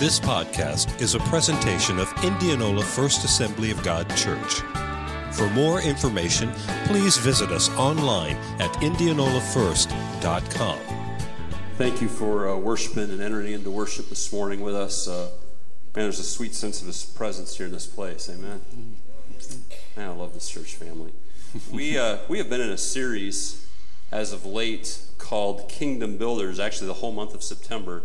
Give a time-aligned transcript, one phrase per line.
[0.00, 4.54] This podcast is a presentation of Indianola First Assembly of God Church.
[5.30, 6.50] For more information,
[6.86, 10.78] please visit us online at indianolafirst.com.
[11.78, 15.06] Thank you for uh, worshiping and entering into worship this morning with us.
[15.06, 15.30] Uh,
[15.94, 18.28] man, there's a sweet sense of His presence here in this place.
[18.28, 18.60] Amen.
[19.96, 21.12] Man, I love this church family.
[21.72, 23.64] we uh, we have been in a series
[24.10, 26.58] as of late called Kingdom Builders.
[26.58, 28.02] Actually, the whole month of September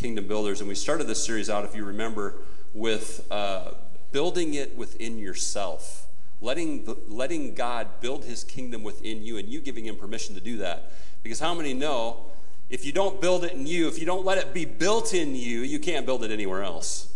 [0.00, 0.60] Kingdom Builders.
[0.60, 2.36] And we started this series out, if you remember,
[2.72, 3.72] with uh,
[4.12, 6.06] building it within yourself,
[6.40, 10.40] letting, the, letting God build his kingdom within you, and you giving him permission to
[10.40, 10.90] do that.
[11.22, 12.24] Because how many know
[12.70, 15.34] if you don't build it in you, if you don't let it be built in
[15.34, 17.12] you, you can't build it anywhere else.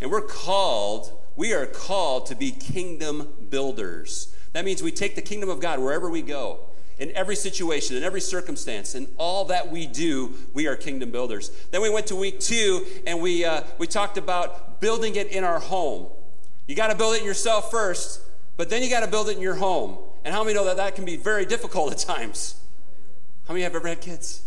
[0.00, 4.32] And we're called, we are called to be kingdom builders.
[4.52, 6.60] That means we take the kingdom of God wherever we go
[6.98, 11.50] in every situation, in every circumstance, in all that we do, we are kingdom builders.
[11.70, 15.44] Then we went to week two and we, uh, we talked about building it in
[15.44, 16.06] our home.
[16.66, 18.20] You got to build it in yourself first,
[18.56, 19.98] but then you got to build it in your home.
[20.24, 22.54] And how many know that that can be very difficult at times?
[23.46, 24.42] How many have ever had kids?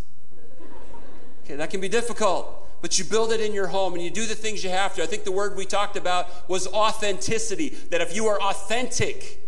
[1.44, 4.26] Okay, that can be difficult but you build it in your home and you do
[4.26, 5.04] the things you have to.
[5.04, 7.70] I think the word we talked about was authenticity.
[7.90, 9.42] That if you are authentic,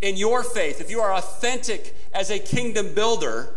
[0.00, 3.54] in your faith, if you are authentic as a kingdom builder,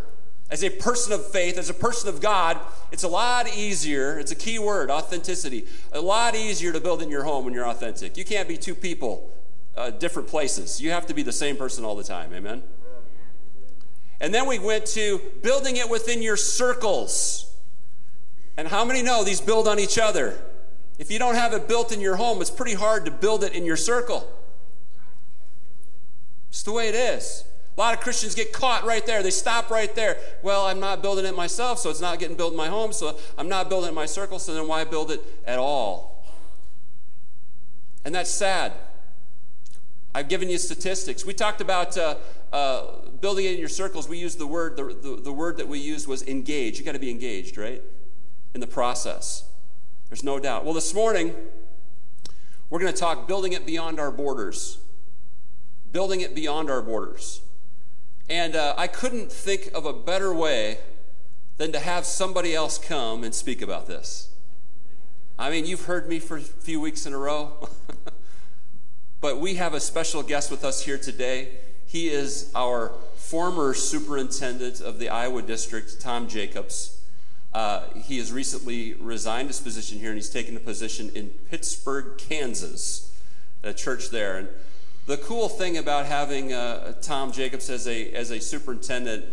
[0.49, 2.57] as a person of faith, as a person of God,
[2.91, 4.17] it's a lot easier.
[4.17, 5.65] It's a key word, authenticity.
[5.91, 8.17] A lot easier to build in your home when you're authentic.
[8.17, 9.29] You can't be two people,
[9.75, 10.81] uh, different places.
[10.81, 12.33] You have to be the same person all the time.
[12.33, 12.63] Amen?
[14.21, 17.53] And then we went to building it within your circles.
[18.55, 20.39] And how many know these build on each other?
[20.97, 23.53] If you don't have it built in your home, it's pretty hard to build it
[23.53, 24.27] in your circle.
[26.49, 27.43] It's the way it is.
[27.77, 29.21] A lot of Christians get caught right there.
[29.21, 30.17] They stop right there.
[30.41, 33.19] Well, I'm not building it myself, so it's not getting built in my home, so
[33.37, 36.25] I'm not building it in my circle, so then why build it at all?
[38.03, 38.73] And that's sad.
[40.15, 41.23] I've given you statistics.
[41.23, 42.15] We talked about uh,
[42.51, 44.09] uh, building it in your circles.
[44.09, 46.79] We used the word, the, the, the word that we used was engage.
[46.79, 47.83] You got to be engaged, right?
[48.55, 49.43] In the process.
[50.09, 50.65] There's no doubt.
[50.65, 51.35] Well, this morning,
[52.71, 54.79] we're going to talk building it beyond our borders
[55.91, 57.41] building it beyond our borders.
[58.29, 60.79] And uh, I couldn't think of a better way
[61.57, 64.29] than to have somebody else come and speak about this.
[65.39, 67.69] I mean, you've heard me for a few weeks in a row,
[69.21, 71.49] but we have a special guest with us here today.
[71.85, 77.01] He is our former superintendent of the Iowa district, Tom Jacobs.
[77.53, 82.17] Uh, he has recently resigned his position here and he's taken a position in Pittsburg,
[82.17, 83.15] Kansas,
[83.63, 84.37] a church there.
[84.37, 84.49] And
[85.07, 89.23] the cool thing about having uh, Tom Jacobs as a, as a superintendent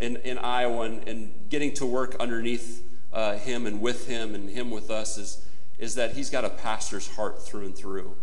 [0.00, 4.48] in, in Iowa and, and getting to work underneath uh, him and with him and
[4.48, 5.46] him with us is,
[5.78, 8.16] is that he's got a pastor's heart through and through.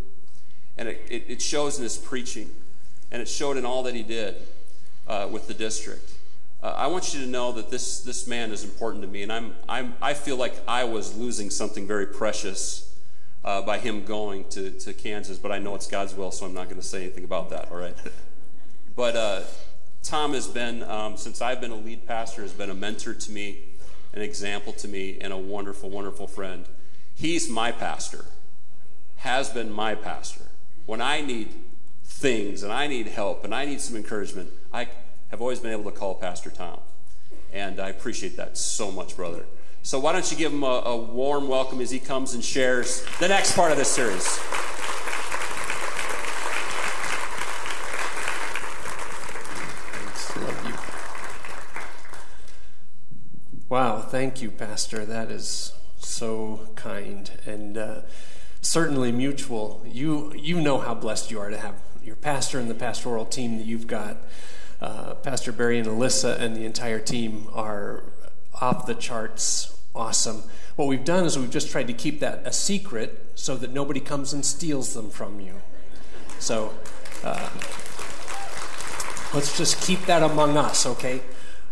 [0.78, 2.50] And it, it, it shows in his preaching,
[3.12, 4.38] and it showed in all that he did
[5.08, 6.12] uh, with the district.
[6.64, 9.32] Uh, I want you to know that this, this man is important to me, and
[9.32, 12.89] I'm, I'm, I feel like I was losing something very precious
[13.50, 16.54] uh, by him going to, to Kansas, but I know it's God's will, so I'm
[16.54, 17.96] not going to say anything about that, all right?
[18.96, 19.42] But uh,
[20.04, 23.32] Tom has been, um, since I've been a lead pastor, has been a mentor to
[23.32, 23.60] me,
[24.12, 26.66] an example to me, and a wonderful, wonderful friend.
[27.16, 28.26] He's my pastor,
[29.18, 30.44] has been my pastor.
[30.86, 31.54] When I need
[32.04, 34.90] things and I need help and I need some encouragement, I
[35.30, 36.82] have always been able to call Pastor Tom.
[37.54, 39.46] And I appreciate that so much, brother.
[39.82, 43.06] So why don't you give him a, a warm welcome as he comes and shares
[43.20, 44.40] the next part of this series.
[53.70, 55.06] Wow, thank you, Pastor.
[55.06, 58.02] That is so kind and uh,
[58.62, 59.84] certainly mutual.
[59.86, 63.58] You you know how blessed you are to have your pastor and the pastoral team
[63.58, 64.18] that you've got.
[64.82, 68.06] Uh, pastor Barry and Alyssa and the entire team are
[68.62, 70.44] off the charts awesome.
[70.76, 74.00] What we've done is we've just tried to keep that a secret so that nobody
[74.00, 75.56] comes and steals them from you.
[76.40, 76.74] So
[77.24, 77.50] uh,
[79.34, 81.22] let's just keep that among us, okay?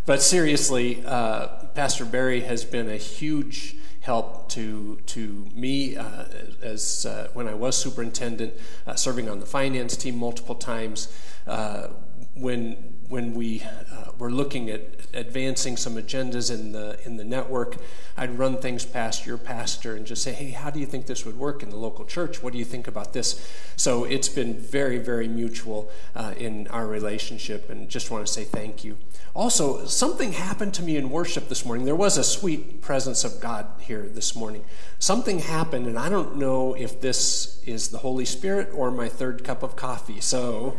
[0.05, 6.23] But seriously, uh, Pastor Barry has been a huge help to to me uh,
[6.61, 8.53] as uh, when I was superintendent,
[8.85, 11.13] uh, serving on the finance team multiple times.
[11.45, 11.87] Uh,
[12.35, 14.81] when when we uh, were looking at
[15.13, 17.77] advancing some agendas in the in the network,
[18.17, 21.25] I'd run things past your pastor and just say, "Hey, how do you think this
[21.25, 22.43] would work in the local church?
[22.43, 26.85] What do you think about this?" So it's been very, very mutual uh, in our
[26.85, 28.97] relationship, and just want to say thank you.
[29.33, 31.85] Also, something happened to me in worship this morning.
[31.85, 34.65] There was a sweet presence of God here this morning.
[34.99, 39.45] Something happened, and I don't know if this is the Holy Spirit or my third
[39.45, 40.19] cup of coffee.
[40.19, 40.75] So.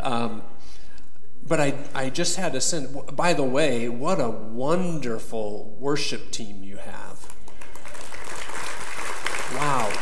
[0.00, 0.42] Um,
[1.48, 2.88] but I, I just had a sense.
[3.12, 7.34] By the way, what a wonderful worship team you have.
[9.54, 9.92] Wow.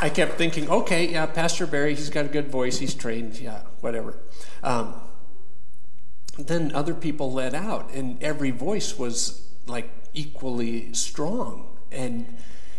[0.00, 3.62] I kept thinking, okay, yeah, Pastor Barry, he's got a good voice, he's trained, yeah,
[3.80, 4.16] whatever.
[4.62, 4.94] Um,
[6.38, 11.76] then other people let out, and every voice was like equally strong.
[11.90, 12.36] And,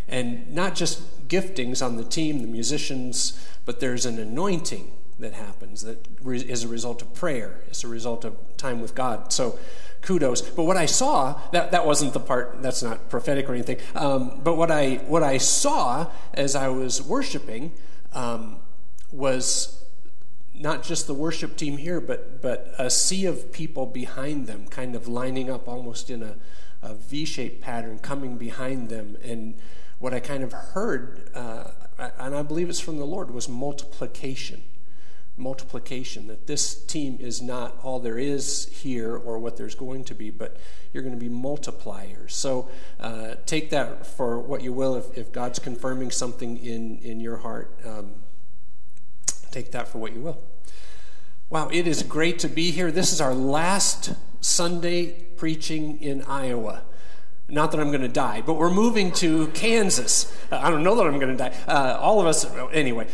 [0.07, 5.81] and not just giftings on the team, the musicians, but there's an anointing that happens
[5.81, 9.31] that is a result of prayer, it's a result of time with God.
[9.31, 9.59] So
[10.01, 10.41] kudos.
[10.41, 13.77] But what I saw, that, that wasn't the part, that's not prophetic or anything.
[13.95, 17.73] Um, but what I, what I saw as I was worshiping
[18.13, 18.57] um,
[19.11, 19.83] was
[20.53, 24.95] not just the worship team here, but, but a sea of people behind them, kind
[24.95, 26.35] of lining up almost in a,
[26.81, 29.17] a V shaped pattern, coming behind them.
[29.23, 29.55] And
[29.99, 31.71] what I kind of heard, uh,
[32.17, 34.63] and I believe it's from the Lord, was multiplication
[35.39, 40.13] multiplication, that this team is not all there is here or what there's going to
[40.13, 40.57] be, but
[40.93, 42.31] you're going to be multipliers.
[42.31, 42.69] So
[42.99, 44.95] uh, take that for what you will.
[44.95, 48.15] If, if, God's confirming something in, in your heart, um,
[49.51, 50.41] take that for what you will.
[51.49, 52.91] Wow, it is great to be here.
[52.91, 56.83] This is our last Sunday preaching in Iowa.
[57.47, 60.31] Not that I'm going to die, but we're moving to Kansas.
[60.51, 61.55] Uh, I don't know that I'm going to die.
[61.67, 63.07] Uh, all of us, anyway.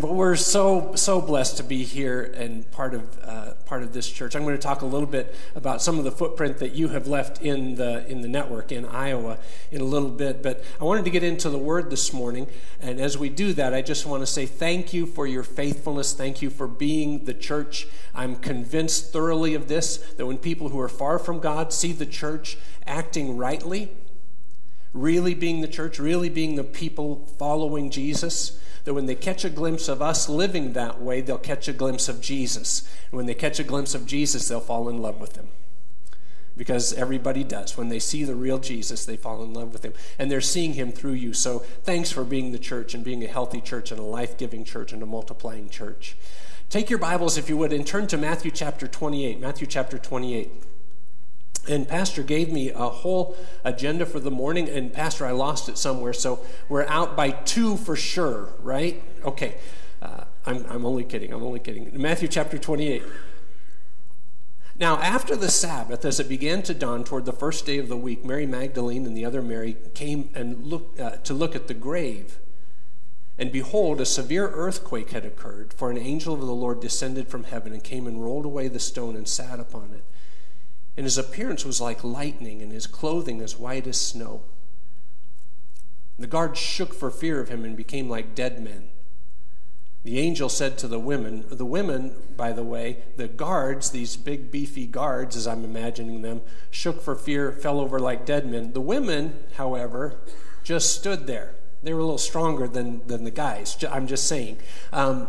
[0.00, 4.10] But we're so so blessed to be here and part of uh, part of this
[4.10, 4.34] church.
[4.34, 7.06] I'm going to talk a little bit about some of the footprint that you have
[7.06, 9.38] left in the in the network in Iowa
[9.70, 10.42] in a little bit.
[10.42, 12.48] But I wanted to get into the Word this morning,
[12.80, 16.12] and as we do that, I just want to say thank you for your faithfulness.
[16.12, 17.86] Thank you for being the church.
[18.16, 22.06] I'm convinced thoroughly of this that when people who are far from God see the
[22.06, 23.92] church acting rightly,
[24.92, 29.50] really being the church, really being the people following Jesus that when they catch a
[29.50, 32.88] glimpse of us living that way, they'll catch a glimpse of Jesus.
[33.10, 35.48] And when they catch a glimpse of Jesus, they'll fall in love with him.
[36.56, 37.76] Because everybody does.
[37.76, 39.94] When they see the real Jesus, they fall in love with him.
[40.18, 41.32] And they're seeing him through you.
[41.32, 44.64] So thanks for being the church and being a healthy church and a life giving
[44.64, 46.14] church and a multiplying church.
[46.70, 49.40] Take your Bibles, if you would, and turn to Matthew chapter 28.
[49.40, 50.50] Matthew chapter 28.
[51.68, 55.78] And Pastor gave me a whole agenda for the morning, and Pastor, I lost it
[55.78, 59.02] somewhere, so we're out by two for sure, right?
[59.24, 59.56] Okay.
[60.02, 61.32] Uh, I'm, I'm only kidding.
[61.32, 61.90] I'm only kidding.
[61.94, 63.02] Matthew chapter 28.
[64.78, 67.96] Now, after the Sabbath, as it began to dawn toward the first day of the
[67.96, 71.74] week, Mary Magdalene and the other Mary came and look, uh, to look at the
[71.74, 72.38] grave.
[73.38, 77.44] And behold, a severe earthquake had occurred, for an angel of the Lord descended from
[77.44, 80.04] heaven and came and rolled away the stone and sat upon it
[80.96, 84.42] and his appearance was like lightning, and his clothing as white as snow.
[86.18, 88.88] The guards shook for fear of him and became like dead men.
[90.04, 94.50] The angel said to the women, the women, by the way, the guards, these big
[94.50, 98.74] beefy guards, as I'm imagining them, shook for fear, fell over like dead men.
[98.74, 100.20] The women, however,
[100.62, 101.54] just stood there.
[101.82, 104.58] They were a little stronger than, than the guys, I'm just saying.
[104.92, 105.26] Um,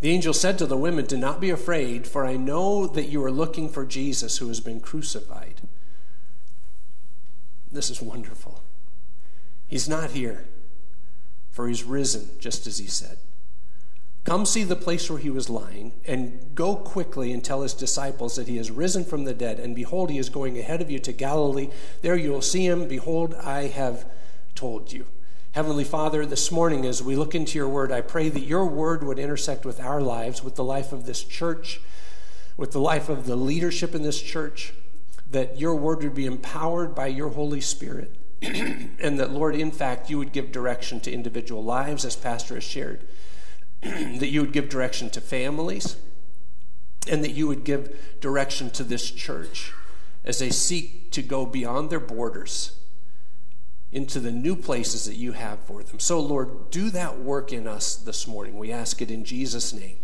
[0.00, 3.22] the angel said to the women, Do not be afraid, for I know that you
[3.24, 5.62] are looking for Jesus who has been crucified.
[7.70, 8.62] This is wonderful.
[9.66, 10.46] He's not here,
[11.50, 13.18] for he's risen, just as he said.
[14.24, 18.36] Come see the place where he was lying, and go quickly and tell his disciples
[18.36, 19.58] that he has risen from the dead.
[19.58, 21.70] And behold, he is going ahead of you to Galilee.
[22.02, 22.88] There you will see him.
[22.88, 24.04] Behold, I have
[24.54, 25.06] told you.
[25.52, 29.02] Heavenly Father, this morning as we look into your word, I pray that your word
[29.02, 31.80] would intersect with our lives, with the life of this church,
[32.58, 34.74] with the life of the leadership in this church,
[35.30, 40.10] that your word would be empowered by your Holy Spirit, and that, Lord, in fact,
[40.10, 43.08] you would give direction to individual lives, as Pastor has shared,
[43.82, 45.96] that you would give direction to families,
[47.10, 49.72] and that you would give direction to this church
[50.26, 52.77] as they seek to go beyond their borders
[53.90, 55.98] into the new places that you have for them.
[55.98, 58.58] So, Lord, do that work in us this morning.
[58.58, 59.96] We ask it in Jesus' name.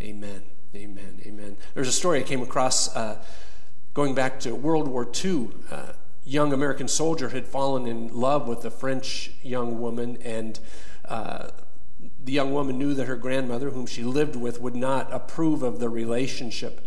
[0.00, 0.42] Amen.
[0.74, 1.20] Amen.
[1.26, 1.56] Amen.
[1.74, 3.22] There's a story I came across uh,
[3.94, 5.48] going back to World War II.
[5.70, 5.92] Uh,
[6.24, 10.60] young American soldier had fallen in love with a French young woman, and
[11.06, 11.48] uh,
[12.22, 15.80] the young woman knew that her grandmother, whom she lived with, would not approve of
[15.80, 16.86] the relationship.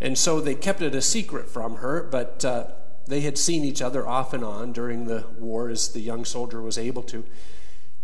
[0.00, 2.66] And so they kept it a secret from her, but uh,
[3.06, 6.60] they had seen each other off and on during the war as the young soldier
[6.60, 7.24] was able to.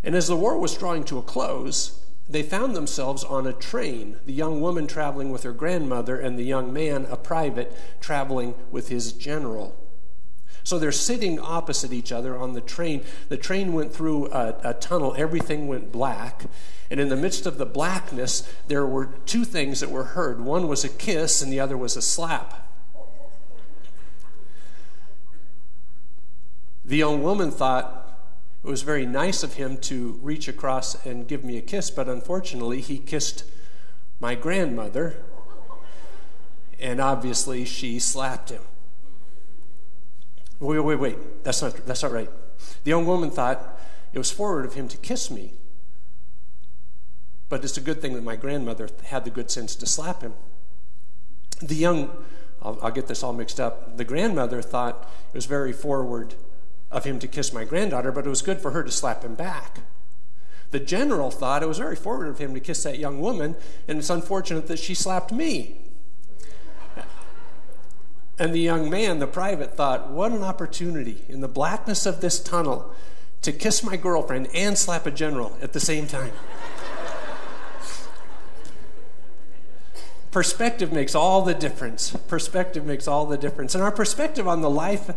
[0.05, 4.17] And as the war was drawing to a close, they found themselves on a train,
[4.25, 8.89] the young woman traveling with her grandmother, and the young man, a private, traveling with
[8.89, 9.77] his general.
[10.65, 13.05] So they're sitting opposite each other on the train.
[13.29, 16.45] The train went through a, a, tunnel, everything went black.
[16.91, 20.69] And in the midst of the blackness, there were two things that were heard one
[20.69, 22.62] was a kiss, and the other was a slap.
[26.85, 27.99] The young woman thought,
[28.65, 32.09] it was very nice of him to reach across and give me a kiss, but
[32.09, 33.45] unfortunately, he kissed
[34.21, 35.17] my grandmother,
[36.81, 38.63] and obviously, she slapped him.
[40.59, 41.45] Wait, wait, wait.
[41.45, 42.31] That's not, that's not right.
[42.85, 43.79] The young woman thought
[44.13, 45.53] it was forward of him to kiss me.
[47.49, 50.35] But it's a good thing that my grandmother had the good sense to slap him.
[51.61, 52.11] The young,
[52.61, 56.35] I'll, I'll get this all mixed up, the grandmother thought it was very forward
[56.93, 59.35] of him to kiss my granddaughter, but it was good for her to slap him
[59.35, 59.81] back.
[60.71, 63.57] The general thought it was very forward of him to kiss that young woman,
[63.89, 65.79] and it's unfortunate that she slapped me.
[68.39, 72.43] And the young man, the private, thought, what an opportunity in the blackness of this
[72.43, 72.95] tunnel
[73.43, 76.33] to kiss my girlfriend and slap a general at the same time.
[80.31, 82.17] perspective makes all the difference.
[82.27, 83.75] Perspective makes all the difference.
[83.75, 85.11] And our perspective on the life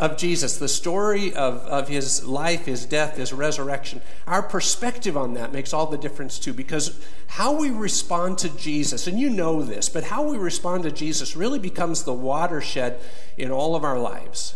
[0.00, 5.34] of Jesus, the story of, of his life, his death, his resurrection, our perspective on
[5.34, 6.54] that makes all the difference too.
[6.54, 10.90] Because how we respond to Jesus, and you know this, but how we respond to
[10.90, 12.98] Jesus really becomes the watershed
[13.36, 14.54] in all of our lives.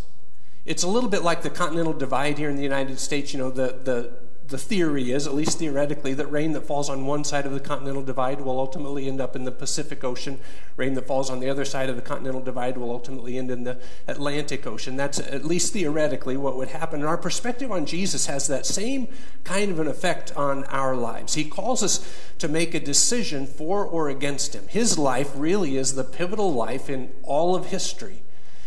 [0.64, 3.34] It's a little bit like the continental divide here in the United States.
[3.34, 4.12] You know, the, the
[4.48, 7.60] the theory is, at least theoretically, that rain that falls on one side of the
[7.60, 10.38] continental divide will ultimately end up in the Pacific Ocean.
[10.76, 13.64] Rain that falls on the other side of the continental divide will ultimately end in
[13.64, 14.96] the Atlantic Ocean.
[14.96, 17.00] That's at least theoretically what would happen.
[17.00, 19.08] And our perspective on Jesus has that same
[19.44, 21.34] kind of an effect on our lives.
[21.34, 22.06] He calls us
[22.38, 24.68] to make a decision for or against him.
[24.68, 28.22] His life really is the pivotal life in all of history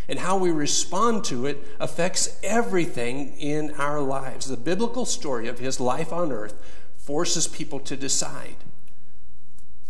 [0.08, 4.48] and how we respond to it affects everything in our lives.
[4.48, 6.62] The biblical story of his life on earth
[6.98, 8.56] forces people to decide.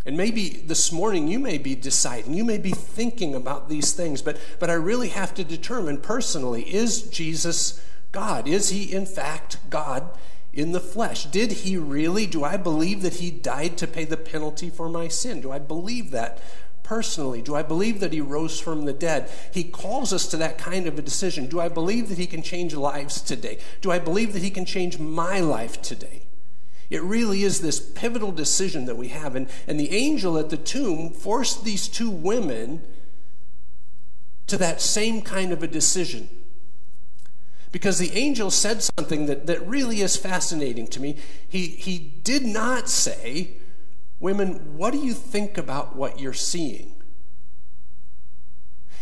[0.04, 4.22] And maybe this morning you may be deciding, you may be thinking about these things,
[4.22, 8.48] but, but I really have to determine personally is Jesus God?
[8.48, 10.08] Is he in fact God
[10.52, 11.26] in the flesh?
[11.26, 12.26] Did he really?
[12.26, 15.40] Do I believe that he died to pay the penalty for my sin?
[15.40, 16.40] Do I believe that
[16.88, 17.42] personally?
[17.42, 19.30] Do I believe that he rose from the dead?
[19.52, 21.46] He calls us to that kind of a decision.
[21.46, 23.58] Do I believe that he can change lives today?
[23.82, 26.22] Do I believe that he can change my life today?
[26.88, 29.36] It really is this pivotal decision that we have.
[29.36, 32.80] And, and the angel at the tomb forced these two women
[34.46, 36.30] to that same kind of a decision.
[37.70, 41.18] Because the angel said something that, that really is fascinating to me.
[41.46, 43.57] He, he did not say,
[44.20, 46.94] Women, what do you think about what you're seeing?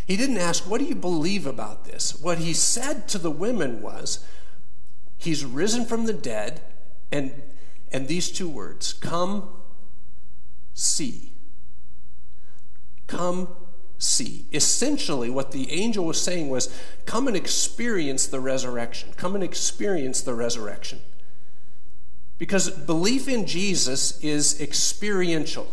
[0.06, 2.14] He didn't ask, What do you believe about this?
[2.20, 4.24] What he said to the women was,
[5.18, 6.60] He's risen from the dead,
[7.10, 7.42] and,
[7.90, 9.48] and these two words come,
[10.74, 11.32] see.
[13.06, 13.48] Come,
[13.98, 14.46] see.
[14.52, 16.72] Essentially, what the angel was saying was,
[17.06, 19.12] Come and experience the resurrection.
[19.16, 21.00] Come and experience the resurrection.
[22.38, 25.72] Because belief in Jesus is experiential.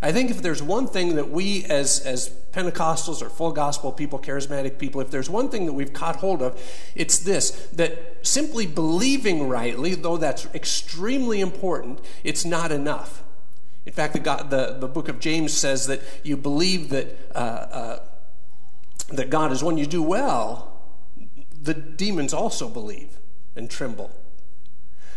[0.00, 4.18] I think if there's one thing that we as, as Pentecostals or full gospel people,
[4.18, 6.60] charismatic people, if there's one thing that we've caught hold of,
[6.94, 13.22] it's this that simply believing rightly, though that's extremely important, it's not enough.
[13.86, 17.38] In fact, the, God, the, the book of James says that you believe that, uh,
[17.38, 17.98] uh,
[19.08, 19.78] that God is one.
[19.78, 20.80] You do well,
[21.60, 23.18] the demons also believe
[23.56, 24.10] and tremble.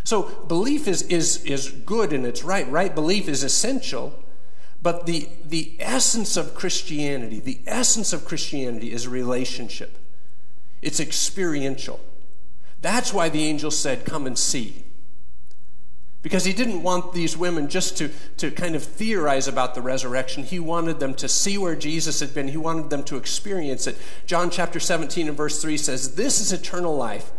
[0.08, 2.66] So belief is, is, is good and it's right.
[2.72, 4.18] Right belief is essential.
[4.82, 9.98] But the, the essence of Christianity, the essence of Christianity is relationship.
[10.82, 12.00] It's experiential.
[12.82, 14.86] That's why the angel said, Come and see.
[16.22, 20.44] Because he didn't want these women just to, to kind of theorize about the resurrection.
[20.44, 22.48] He wanted them to see where Jesus had been.
[22.48, 23.98] He wanted them to experience it.
[24.26, 27.30] John chapter 17 and verse 3 says, This is eternal life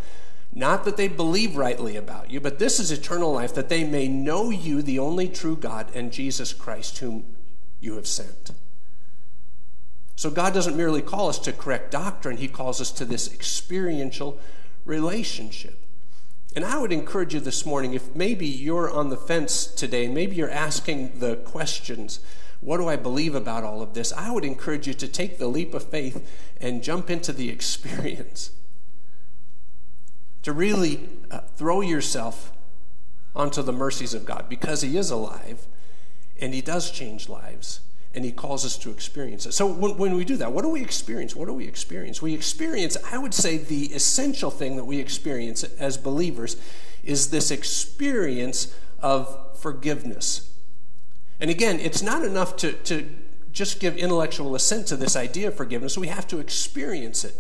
[0.55, 4.09] not that they believe rightly about you, but this is eternal life, that they may
[4.09, 7.25] know you, the only true God, and Jesus Christ, whom
[7.81, 8.53] you have sent.
[10.17, 14.39] So God doesn't merely call us to correct doctrine, He calls us to this experiential
[14.85, 15.79] relationship.
[16.57, 20.35] And I would encourage you this morning, if maybe you're on the fence today, maybe
[20.35, 22.21] you're asking the questions,
[22.61, 24.13] what do I believe about all of this?
[24.13, 26.29] I would encourage you to take the leap of faith
[26.61, 28.51] and jump into the experience.
[30.49, 32.53] To really uh, throw yourself
[33.37, 35.67] onto the mercies of God because He is alive
[36.41, 37.81] and He does change lives
[38.15, 39.53] and he calls us to experience it.
[39.53, 41.37] So when, when, we do that, what do we experience?
[41.37, 42.23] What do we experience?
[42.23, 46.57] We experience, I would say, the essential thing that we experience as believers
[47.05, 50.51] is this experience of forgiveness.
[51.41, 53.07] And again, it's not enough to, to
[53.53, 57.37] just give intellectual assent to this idea of forgiveness, we have to experience it.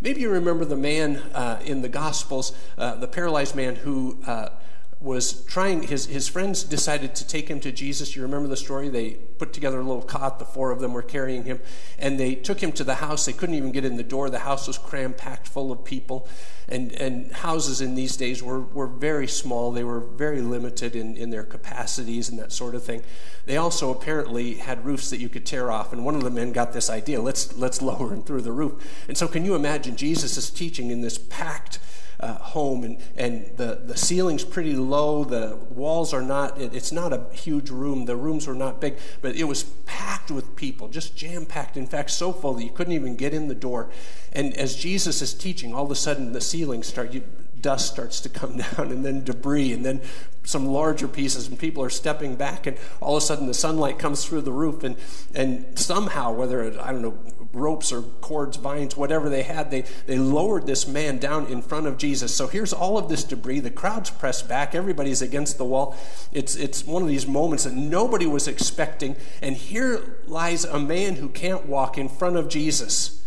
[0.00, 4.18] Maybe you remember the man uh, in the Gospels, uh, the paralyzed man who.
[4.26, 4.50] Uh,
[4.98, 8.16] was trying, his, his friends decided to take him to Jesus.
[8.16, 8.88] You remember the story?
[8.88, 11.60] They put together a little cot, the four of them were carrying him,
[11.98, 13.26] and they took him to the house.
[13.26, 14.30] They couldn't even get in the door.
[14.30, 16.28] The house was cram packed full of people.
[16.68, 21.16] And, and houses in these days were, were very small, they were very limited in,
[21.16, 23.04] in their capacities and that sort of thing.
[23.44, 26.50] They also apparently had roofs that you could tear off, and one of the men
[26.50, 29.04] got this idea let's, let's lower him through the roof.
[29.06, 31.78] And so, can you imagine Jesus is teaching in this packed,
[32.26, 35.24] uh, home, and, and the, the ceiling's pretty low.
[35.24, 38.06] The walls are not, it, it's not a huge room.
[38.06, 41.76] The rooms were not big, but it was packed with people, just jam packed.
[41.76, 43.90] In fact, so full that you couldn't even get in the door.
[44.32, 47.22] And as Jesus is teaching, all of a sudden the ceiling start, you,
[47.60, 50.00] dust starts to come down, and then debris, and then
[50.44, 53.98] some larger pieces, and people are stepping back, and all of a sudden the sunlight
[53.98, 54.96] comes through the roof, and,
[55.34, 57.18] and somehow, whether it, I don't know,
[57.56, 61.86] ropes or cords, vines, whatever they had, they, they lowered this man down in front
[61.86, 62.34] of Jesus.
[62.34, 63.60] So here's all of this debris.
[63.60, 65.96] The crowd's pressed back, everybody's against the wall.
[66.32, 71.16] It's, it's one of these moments that nobody was expecting, and here lies a man
[71.16, 73.24] who can't walk in front of Jesus.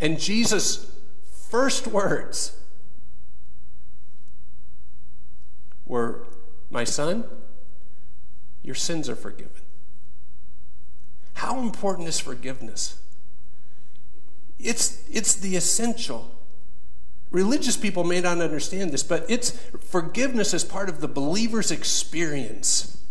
[0.00, 0.90] And Jesus'
[1.50, 2.58] first words
[5.84, 6.26] were,
[6.70, 7.24] My son,
[8.62, 9.59] your sins are forgiven.
[11.40, 12.98] How important is forgiveness?
[14.58, 16.30] It's, it's the essential.
[17.30, 19.52] Religious people may not understand this, but it's
[19.88, 23.02] forgiveness is part of the believer's experience.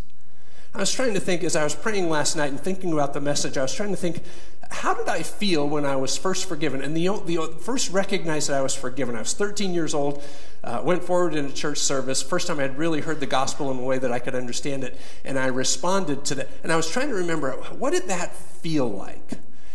[0.72, 3.20] I was trying to think as I was praying last night and thinking about the
[3.20, 4.22] message, I was trying to think,
[4.70, 6.80] how did I feel when I was first forgiven?
[6.82, 10.22] And the, the first recognized that I was forgiven, I was 13 years old,
[10.62, 12.22] uh, went forward in a church service.
[12.22, 14.84] First time I had really heard the gospel in a way that I could understand
[14.84, 16.48] it, and I responded to that.
[16.62, 19.32] And I was trying to remember, what did that feel like?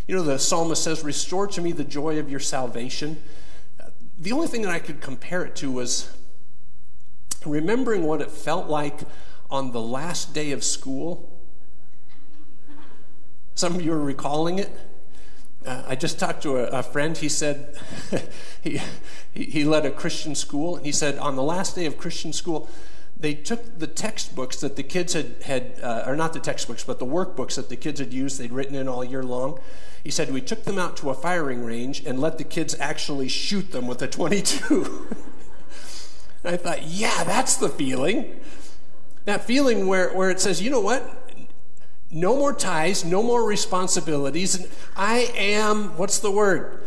[0.07, 3.21] You know, the psalmist says, Restore to me the joy of your salvation.
[4.17, 6.15] The only thing that I could compare it to was
[7.45, 9.01] remembering what it felt like
[9.49, 11.34] on the last day of school.
[13.55, 14.69] Some of you are recalling it.
[15.65, 17.17] Uh, I just talked to a, a friend.
[17.17, 17.77] He said
[18.61, 18.81] he,
[19.33, 20.75] he led a Christian school.
[20.75, 22.69] And he said on the last day of Christian school,
[23.17, 26.99] they took the textbooks that the kids had, had uh, or not the textbooks, but
[26.99, 29.59] the workbooks that the kids had used, they'd written in all year long.
[30.03, 33.29] He said, We took them out to a firing range and let the kids actually
[33.29, 35.07] shoot them with a 22.
[36.43, 38.39] I thought, yeah, that's the feeling.
[39.23, 41.24] That feeling where, where it says, you know what?
[42.11, 44.55] No more ties, no more responsibilities.
[44.55, 46.83] And I am, what's the word?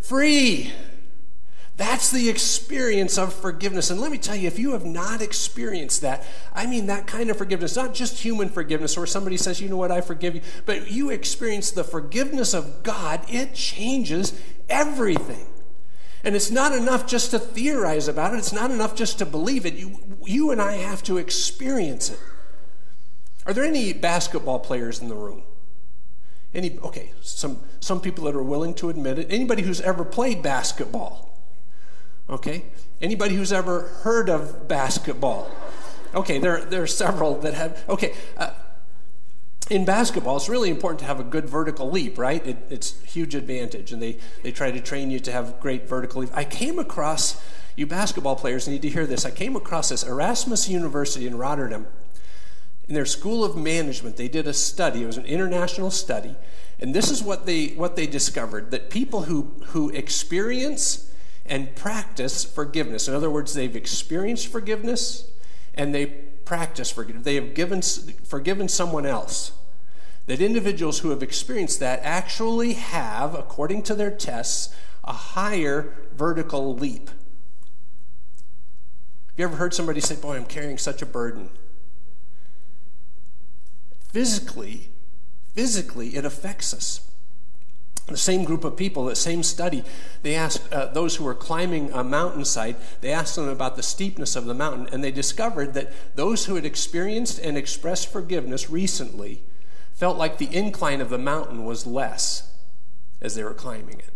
[0.00, 0.72] Free.
[1.78, 3.88] That's the experience of forgiveness.
[3.88, 7.30] And let me tell you, if you have not experienced that, I mean that kind
[7.30, 10.40] of forgiveness, not just human forgiveness where somebody says, you know what, I forgive you,
[10.66, 15.46] but you experience the forgiveness of God, it changes everything.
[16.24, 19.64] And it's not enough just to theorize about it, it's not enough just to believe
[19.64, 19.74] it.
[19.74, 22.18] You, you and I have to experience it.
[23.48, 25.42] Are there any basketball players in the room?
[26.54, 29.26] Any okay, some some people that are willing to admit it.
[29.30, 31.40] Anybody who's ever played basketball?
[32.28, 32.66] Okay?
[33.00, 35.50] Anybody who's ever heard of basketball?
[36.14, 37.82] Okay, there, there are several that have.
[37.88, 38.50] Okay, uh,
[39.70, 42.46] in basketball, it's really important to have a good vertical leap, right?
[42.46, 46.22] It, it's huge advantage, and they, they try to train you to have great vertical
[46.22, 46.30] leap.
[46.34, 47.42] I came across,
[47.76, 51.86] you basketball players need to hear this, I came across this Erasmus University in Rotterdam.
[52.88, 56.34] In their School of Management, they did a study, it was an international study,
[56.80, 61.12] and this is what they, what they discovered that people who, who experience
[61.44, 65.30] and practice forgiveness, in other words, they've experienced forgiveness
[65.74, 69.52] and they practice forgiveness, they have given, forgiven someone else
[70.26, 74.74] that individuals who have experienced that actually have, according to their tests,
[75.04, 77.08] a higher vertical leap.
[77.08, 77.16] Have
[79.38, 81.48] you ever heard somebody say, Boy, I'm carrying such a burden?
[84.18, 84.88] Physically,
[85.54, 87.08] physically, it affects us.
[88.08, 89.84] the same group of people, the same study,
[90.24, 94.34] they asked uh, those who were climbing a mountainside, they asked them about the steepness
[94.34, 99.40] of the mountain, and they discovered that those who had experienced and expressed forgiveness recently
[99.94, 102.52] felt like the incline of the mountain was less
[103.20, 104.10] as they were climbing it.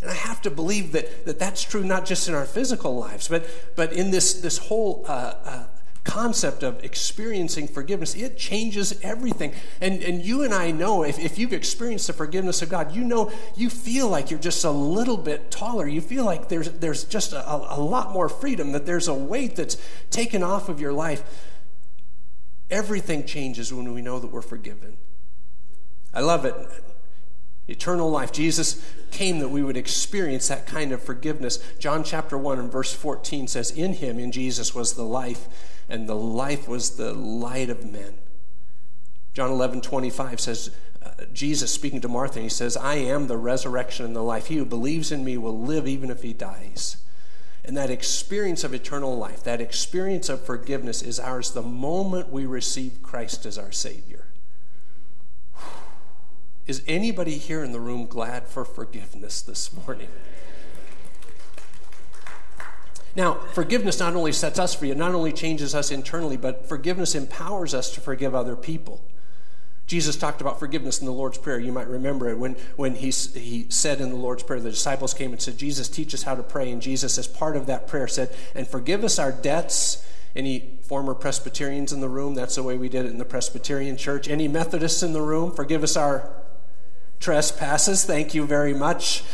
[0.00, 3.26] And I have to believe that, that that's true not just in our physical lives,
[3.26, 5.64] but, but in this, this whole uh, uh,
[6.04, 9.52] concept of experiencing forgiveness, it changes everything.
[9.80, 13.04] And, and you and I know, if, if you've experienced the forgiveness of God, you
[13.04, 15.86] know, you feel like you're just a little bit taller.
[15.86, 19.56] You feel like there's, there's just a, a lot more freedom, that there's a weight
[19.56, 19.76] that's
[20.10, 21.22] taken off of your life.
[22.70, 24.96] Everything changes when we know that we're forgiven.
[26.14, 26.54] I love it
[27.70, 28.32] eternal life.
[28.32, 31.58] Jesus came that we would experience that kind of forgiveness.
[31.78, 35.48] John chapter 1 and verse 14 says, In him, in Jesus, was the life,
[35.90, 38.14] and the life was the light of men.
[39.34, 40.70] John 11 25 says,
[41.04, 44.46] uh, Jesus speaking to Martha, he says, I am the resurrection and the life.
[44.46, 46.96] He who believes in me will live even if he dies.
[47.64, 52.46] And that experience of eternal life, that experience of forgiveness is ours the moment we
[52.46, 54.26] receive Christ as our Savior.
[56.66, 60.08] Is anybody here in the room glad for forgiveness this morning?
[63.16, 67.14] Now, forgiveness not only sets us free, it not only changes us internally, but forgiveness
[67.14, 69.02] empowers us to forgive other people.
[69.90, 71.58] Jesus talked about forgiveness in the Lord's Prayer.
[71.58, 75.12] You might remember it when, when he, he said in the Lord's Prayer, the disciples
[75.12, 76.70] came and said, Jesus, teach us how to pray.
[76.70, 80.06] And Jesus, as part of that prayer, said, And forgive us our debts.
[80.36, 82.36] Any former Presbyterians in the room?
[82.36, 84.28] That's the way we did it in the Presbyterian church.
[84.28, 85.50] Any Methodists in the room?
[85.50, 86.30] Forgive us our
[87.18, 88.04] trespasses.
[88.04, 89.24] Thank you very much.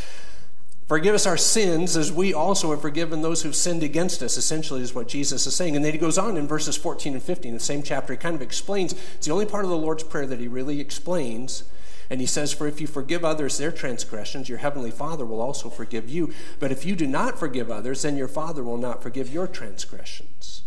[0.86, 4.82] Forgive us our sins as we also have forgiven those who've sinned against us, essentially,
[4.82, 5.74] is what Jesus is saying.
[5.74, 8.36] And then he goes on in verses 14 and 15, the same chapter, he kind
[8.36, 8.92] of explains.
[8.92, 11.64] It's the only part of the Lord's Prayer that he really explains.
[12.08, 15.70] And he says, For if you forgive others their transgressions, your heavenly Father will also
[15.70, 16.32] forgive you.
[16.60, 20.62] But if you do not forgive others, then your Father will not forgive your transgressions.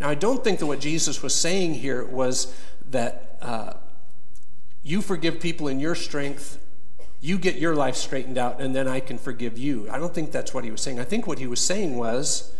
[0.00, 2.52] Now, I don't think that what Jesus was saying here was
[2.90, 3.38] that.
[3.40, 3.74] Uh,
[4.86, 6.58] you forgive people in your strength,
[7.20, 9.88] you get your life straightened out, and then I can forgive you.
[9.90, 11.00] I don't think that's what he was saying.
[11.00, 12.52] I think what he was saying was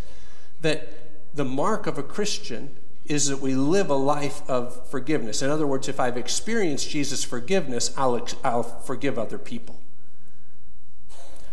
[0.62, 0.88] that
[1.35, 5.42] the mark of a Christian is that we live a life of forgiveness.
[5.42, 9.81] In other words, if I've experienced Jesus' forgiveness, I'll, I'll forgive other people.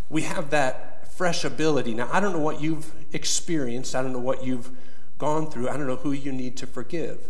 [0.09, 1.93] We have that fresh ability.
[1.93, 4.71] Now, I don't know what you've experienced, I don't know what you've
[5.19, 7.29] gone through, I don't know who you need to forgive.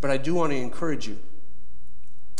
[0.00, 1.18] But I do want to encourage you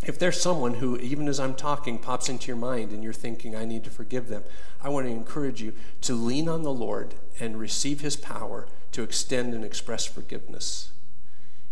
[0.06, 3.56] if there's someone who, even as I'm talking, pops into your mind and you're thinking,
[3.56, 4.44] I need to forgive them,
[4.82, 9.02] I want to encourage you to lean on the Lord and receive His power to
[9.02, 10.92] extend and express forgiveness.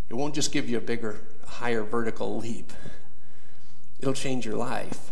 [0.08, 2.72] It won't just give you a bigger, higher vertical leap,
[4.00, 5.10] it'll change your life.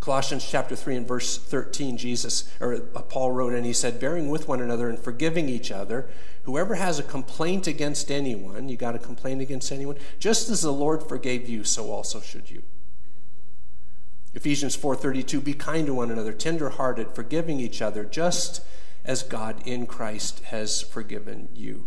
[0.00, 4.30] Colossians chapter 3 and verse 13, Jesus, or uh, Paul wrote, and he said, bearing
[4.30, 6.08] with one another and forgiving each other.
[6.50, 10.72] Whoever has a complaint against anyone, you got a complaint against anyone, just as the
[10.72, 12.64] Lord forgave you, so also should you.
[14.34, 18.62] Ephesians 4:32 be kind to one another tenderhearted forgiving each other just
[19.04, 21.86] as God in Christ has forgiven you.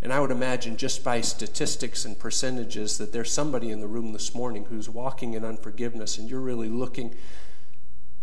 [0.00, 4.12] And I would imagine just by statistics and percentages that there's somebody in the room
[4.12, 7.16] this morning who's walking in unforgiveness, and you're really looking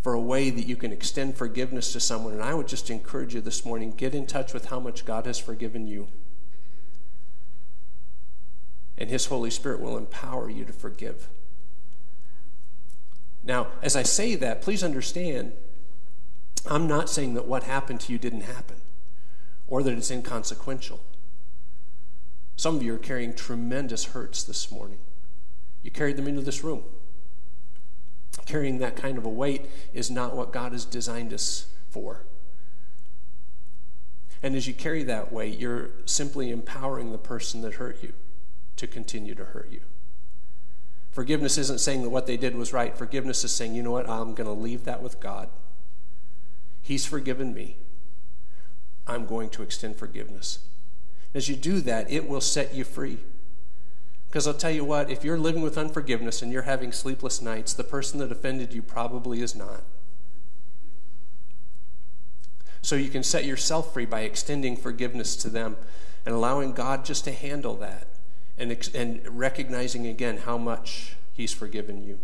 [0.01, 2.33] for a way that you can extend forgiveness to someone.
[2.33, 5.25] And I would just encourage you this morning get in touch with how much God
[5.25, 6.07] has forgiven you.
[8.97, 11.27] And His Holy Spirit will empower you to forgive.
[13.43, 15.53] Now, as I say that, please understand,
[16.65, 18.77] I'm not saying that what happened to you didn't happen
[19.67, 20.99] or that it's inconsequential.
[22.55, 24.99] Some of you are carrying tremendous hurts this morning.
[25.81, 26.83] You carried them into this room.
[28.49, 32.23] Carrying that kind of a weight is not what God has designed us for.
[34.41, 38.11] And as you carry that weight, you're simply empowering the person that hurt you
[38.77, 39.81] to continue to hurt you.
[41.11, 42.97] Forgiveness isn't saying that what they did was right.
[42.97, 45.49] Forgiveness is saying, you know what, I'm going to leave that with God.
[46.81, 47.75] He's forgiven me.
[49.05, 50.57] I'm going to extend forgiveness.
[51.35, 53.19] As you do that, it will set you free.
[54.29, 57.73] Because I'll tell you what, if you're living with unforgiveness and you're having sleepless nights,
[57.73, 59.81] the person that offended you probably is not.
[62.83, 65.77] So you can set yourself free by extending forgiveness to them
[66.25, 68.07] and allowing God just to handle that
[68.57, 72.19] and, and recognizing again how much He's forgiven you.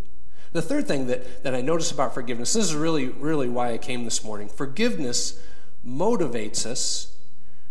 [0.52, 3.78] The third thing that, that I notice about forgiveness, this is really, really why I
[3.78, 4.48] came this morning.
[4.48, 5.42] Forgiveness
[5.86, 7.16] motivates us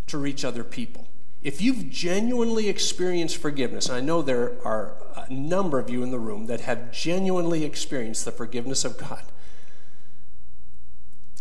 [0.09, 1.04] to reach other people
[1.45, 6.11] if you've genuinely experienced forgiveness, and I know there are a number of you in
[6.11, 9.23] the room that have genuinely experienced the forgiveness of God,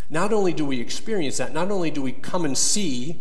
[0.10, 3.18] not only do we experience that, not only do we come and see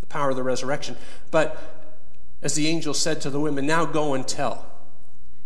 [0.00, 0.96] the power of the resurrection,
[1.30, 1.94] but
[2.40, 4.64] as the angel said to the women, now go and tell.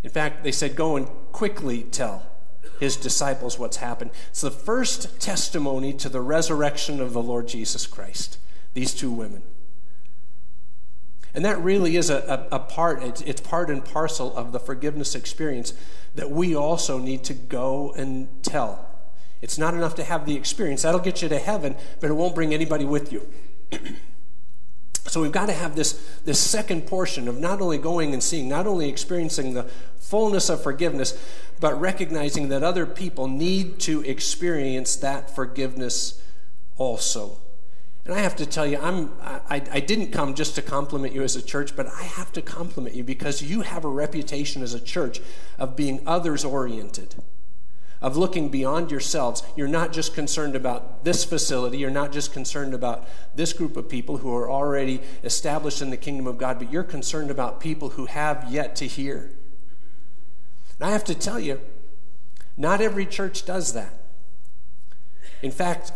[0.05, 2.22] In fact, they said, go and quickly tell
[2.79, 4.12] his disciples what's happened.
[4.31, 8.38] It's the first testimony to the resurrection of the Lord Jesus Christ,
[8.75, 9.42] these two women.
[11.35, 14.61] And that really is a, a, a part, it's, it's part and parcel of the
[14.61, 15.73] forgiveness experience
[16.14, 18.87] that we also need to go and tell.
[19.40, 20.83] It's not enough to have the experience.
[20.83, 23.27] That'll get you to heaven, but it won't bring anybody with you.
[25.07, 28.49] so we've got to have this, this second portion of not only going and seeing,
[28.49, 29.64] not only experiencing the
[29.99, 31.18] fullness of forgiveness,
[31.61, 36.23] but recognizing that other people need to experience that forgiveness
[36.77, 37.38] also.
[38.05, 41.23] And I have to tell you, I'm, I, I didn't come just to compliment you
[41.23, 44.75] as a church, but I have to compliment you because you have a reputation as
[44.75, 45.21] a church
[45.57, 47.15] of being others oriented,
[48.01, 49.45] of looking beyond yourselves.
[49.55, 53.88] You're not just concerned about this facility, you're not just concerned about this group of
[53.88, 57.91] people who are already established in the kingdom of God, but you're concerned about people
[57.91, 59.31] who have yet to hear.
[60.81, 61.61] And I have to tell you,
[62.57, 63.95] not every church does that.
[65.41, 65.93] In fact,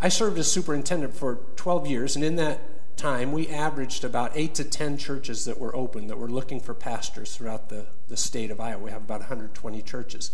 [0.00, 4.54] I served as superintendent for 12 years, and in that time, we averaged about 8
[4.54, 8.50] to 10 churches that were open, that were looking for pastors throughout the, the state
[8.50, 8.82] of Iowa.
[8.82, 10.30] We have about 120 churches.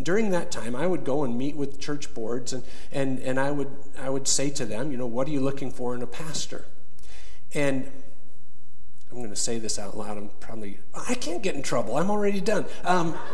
[0.00, 2.62] During that time, I would go and meet with church boards, and,
[2.92, 5.70] and, and I, would, I would say to them, you know, what are you looking
[5.70, 6.64] for in a pastor?
[7.54, 7.90] And
[9.10, 10.16] I'm going to say this out loud.
[10.16, 11.98] I'm probably, I can't get in trouble.
[11.98, 12.64] I'm already done.
[12.84, 13.18] Um,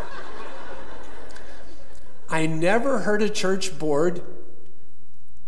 [2.30, 4.22] I never heard a church board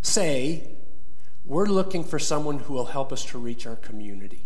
[0.03, 0.69] say,
[1.45, 4.45] We're looking for someone who will help us to reach our community.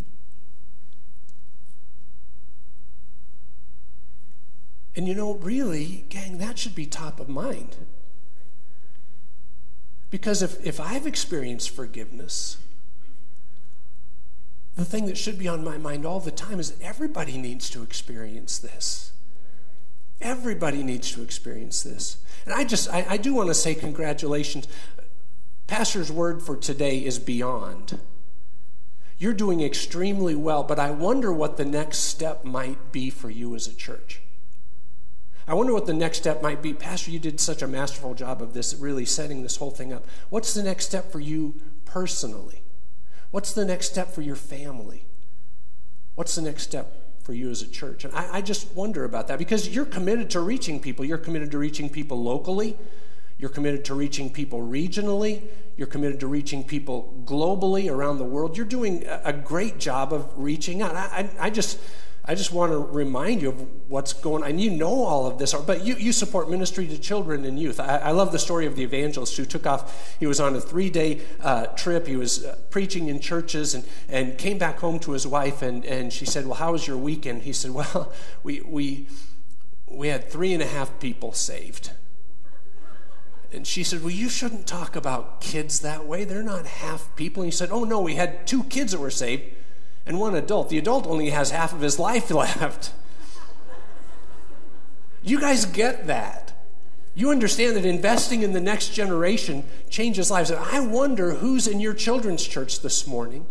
[4.96, 7.76] And you know, really, gang, that should be top of mind.
[10.10, 12.58] Because if, if I've experienced forgiveness,
[14.76, 17.82] the thing that should be on my mind all the time is everybody needs to
[17.82, 19.12] experience this.
[20.20, 22.18] Everybody needs to experience this.
[22.44, 24.68] And I just, I, I do want to say congratulations.
[25.66, 27.98] Pastor's word for today is beyond.
[29.18, 33.54] You're doing extremely well, but I wonder what the next step might be for you
[33.54, 34.20] as a church.
[35.46, 36.72] I wonder what the next step might be.
[36.72, 40.06] Pastor, you did such a masterful job of this, really setting this whole thing up.
[40.30, 42.62] What's the next step for you personally?
[43.30, 45.04] What's the next step for your family?
[46.14, 48.04] What's the next step for you as a church?
[48.04, 51.04] And I, I just wonder about that because you're committed to reaching people.
[51.04, 52.76] You're committed to reaching people locally.
[53.38, 55.42] You're committed to reaching people regionally.
[55.76, 58.56] You're committed to reaching people globally around the world.
[58.56, 60.94] You're doing a great job of reaching out.
[60.94, 61.80] I, I, I just,
[62.24, 64.50] I just want to remind you of what's going on.
[64.50, 67.80] And you know all of this, but you, you support ministry to children and youth.
[67.80, 70.16] I, I love the story of the evangelist who took off.
[70.20, 72.06] He was on a three day uh, trip.
[72.06, 75.60] He was uh, preaching in churches and, and came back home to his wife.
[75.60, 77.42] And, and she said, Well, how was your weekend?
[77.42, 78.12] He said, Well,
[78.44, 79.08] we, we,
[79.90, 81.90] we had three and a half people saved.
[83.54, 86.24] And she said, Well, you shouldn't talk about kids that way.
[86.24, 87.42] They're not half people.
[87.42, 89.44] And he said, Oh, no, we had two kids that were saved
[90.06, 90.68] and one adult.
[90.68, 92.92] The adult only has half of his life left.
[95.22, 96.52] you guys get that.
[97.14, 100.50] You understand that investing in the next generation changes lives.
[100.50, 103.46] And I wonder who's in your children's church this morning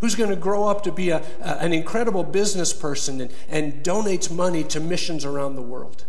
[0.00, 3.82] who's going to grow up to be a, a, an incredible business person and, and
[3.82, 6.04] donates money to missions around the world.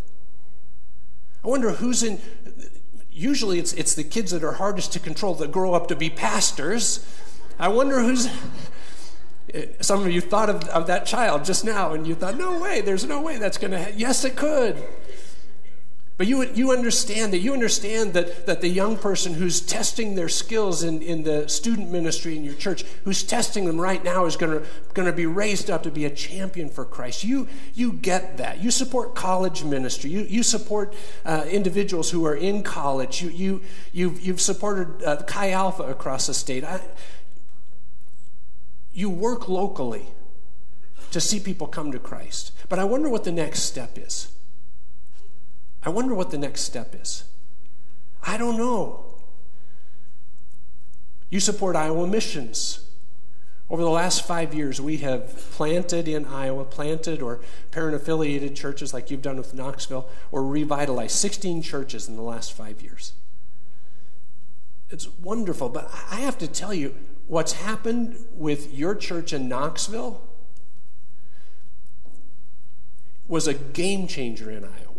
[1.43, 2.19] I wonder who's in,
[3.15, 6.09] usually it's, it's the kids that are hardest to control that grow up to be
[6.09, 7.07] pastors.
[7.57, 8.29] I wonder who's.
[9.79, 12.81] Some of you thought of, of that child just now, and you thought, no way,
[12.81, 13.93] there's no way that's going to.
[13.95, 14.83] Yes, it could.
[16.17, 17.39] But you, you understand that.
[17.39, 21.91] You understand that, that the young person who's testing their skills in, in the student
[21.91, 25.83] ministry in your church, who's testing them right now, is going to be raised up
[25.83, 27.25] to be a champion for Christ.
[27.25, 28.61] You, you get that.
[28.61, 30.09] You support college ministry.
[30.09, 30.93] You, you support
[31.25, 33.21] uh, individuals who are in college.
[33.21, 36.63] You, you, you've, you've supported uh, Chi Alpha across the state.
[36.63, 36.79] I,
[38.93, 40.07] you work locally
[41.11, 42.53] to see people come to Christ.
[42.69, 44.31] But I wonder what the next step is.
[45.85, 47.23] I wonder what the next step is.
[48.23, 49.05] I don't know.
[51.29, 52.79] You support Iowa missions.
[53.69, 58.93] Over the last five years, we have planted in Iowa, planted or parent affiliated churches
[58.93, 63.13] like you've done with Knoxville, or revitalized 16 churches in the last five years.
[64.89, 66.95] It's wonderful, but I have to tell you,
[67.27, 70.21] what's happened with your church in Knoxville
[73.27, 74.94] was a game changer in Iowa.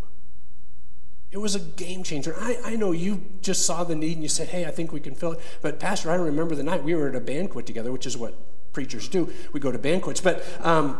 [1.36, 2.34] It was a game changer.
[2.40, 5.00] I, I know you just saw the need and you said, hey, I think we
[5.00, 5.40] can fill it.
[5.60, 8.32] But, Pastor, I remember the night we were at a banquet together, which is what
[8.72, 9.30] preachers do.
[9.52, 10.22] We go to banquets.
[10.22, 10.98] But um,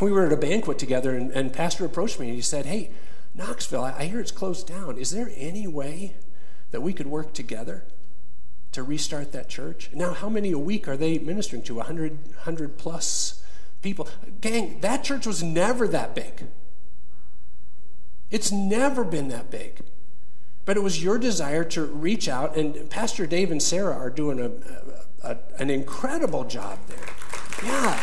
[0.00, 2.92] we were at a banquet together, and, and Pastor approached me and he said, hey,
[3.34, 4.96] Knoxville, I, I hear it's closed down.
[4.96, 6.14] Is there any way
[6.70, 7.84] that we could work together
[8.70, 9.90] to restart that church?
[9.92, 11.74] Now, how many a week are they ministering to?
[11.74, 13.44] 100, 100 plus
[13.82, 14.08] people.
[14.40, 16.44] Gang, that church was never that big.
[18.32, 19.82] It's never been that big.
[20.64, 24.40] But it was your desire to reach out, and Pastor Dave and Sarah are doing
[24.40, 24.46] a,
[25.28, 26.98] a, a an incredible job there.
[27.64, 28.00] Yeah.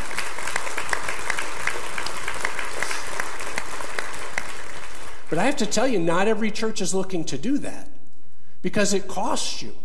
[5.30, 7.90] But I have to tell you, not every church is looking to do that
[8.62, 9.76] because it costs you.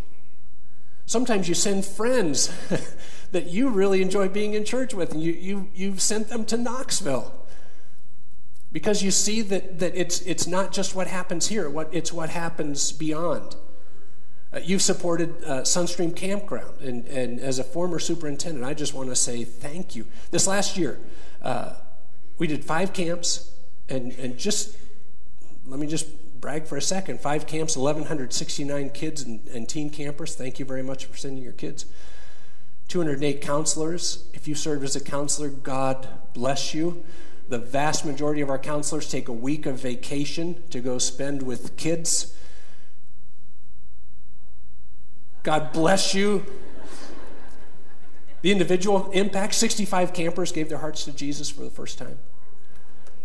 [1.06, 2.50] Sometimes you send friends
[3.32, 6.56] that you really enjoy being in church with, and you, you, you've sent them to
[6.56, 7.43] Knoxville
[8.74, 12.28] because you see that, that it's, it's not just what happens here, what, it's what
[12.28, 13.54] happens beyond.
[14.52, 19.10] Uh, you've supported uh, Sunstream Campground, and, and as a former superintendent, I just want
[19.10, 20.06] to say thank you.
[20.32, 20.98] This last year,
[21.40, 21.74] uh,
[22.36, 23.52] we did five camps,
[23.88, 24.76] and, and just
[25.66, 27.20] let me just brag for a second.
[27.20, 30.34] Five camps, 1,169 kids and, and teen campers.
[30.34, 31.86] Thank you very much for sending your kids.
[32.88, 34.26] 208 counselors.
[34.34, 37.04] If you served as a counselor, God bless you.
[37.48, 41.76] The vast majority of our counselors take a week of vacation to go spend with
[41.76, 42.34] kids.
[45.42, 46.44] God bless you.
[48.40, 52.18] The individual impact 65 campers gave their hearts to Jesus for the first time.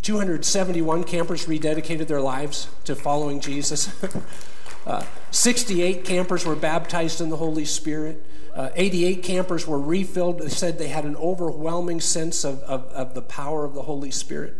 [0.01, 3.91] 271 campers rededicated their lives to following Jesus.
[4.85, 8.25] uh, 68 campers were baptized in the Holy Spirit.
[8.53, 10.39] Uh, 88 campers were refilled.
[10.39, 14.11] They said they had an overwhelming sense of, of, of the power of the Holy
[14.11, 14.55] Spirit.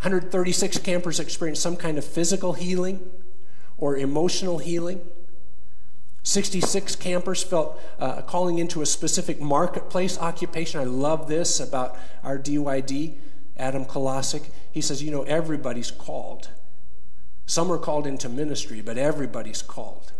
[0.00, 3.10] 136 campers experienced some kind of physical healing
[3.76, 5.00] or emotional healing.
[6.22, 10.80] 66 campers felt uh, calling into a specific marketplace occupation.
[10.80, 13.14] I love this about our DYD.
[13.56, 16.48] Adam Kolosik, he says, you know, everybody's called.
[17.46, 20.12] Some are called into ministry, but everybody's called.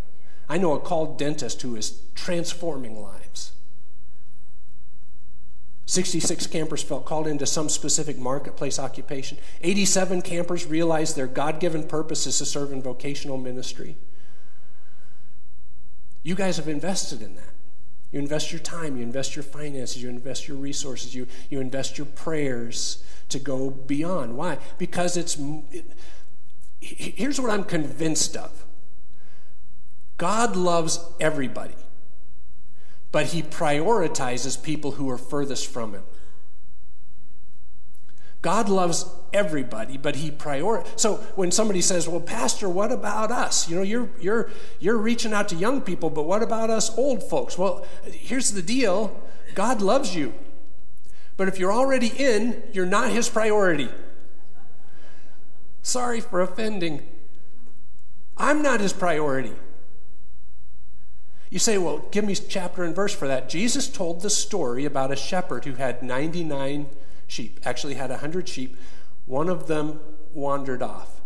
[0.49, 3.53] I know a called dentist who is transforming lives.
[5.87, 9.39] 66 campers felt called into some specific marketplace occupation.
[9.63, 13.97] 87 campers realized their God given purpose is to serve in vocational ministry.
[16.23, 17.55] You guys have invested in that.
[18.13, 21.99] You invest your time, you invest your finances, you invest your resources, you, you invest
[21.99, 24.37] your prayers, to go beyond.
[24.37, 24.59] Why?
[24.79, 25.37] Because it's.
[25.71, 25.85] It,
[26.81, 28.65] here's what I'm convinced of
[30.19, 31.77] God loves everybody,
[33.13, 36.03] but He prioritizes people who are furthest from Him.
[38.43, 40.85] God loves everybody, but He prior.
[40.97, 45.33] So when somebody says, "Well, Pastor, what about us?" You know, you're you're you're reaching
[45.33, 47.57] out to young people, but what about us old folks?
[47.57, 49.21] Well, here's the deal:
[49.55, 50.35] God loves you.
[51.37, 53.89] But if you're already in, you're not his priority.
[55.83, 57.07] Sorry for offending.
[58.37, 59.53] I'm not his priority.
[61.51, 63.49] You say, well, give me chapter and verse for that.
[63.49, 66.89] Jesus told the story about a shepherd who had 99
[67.27, 68.77] sheep, actually had 100 sheep.
[69.25, 70.01] One of them
[70.35, 71.21] wandered off.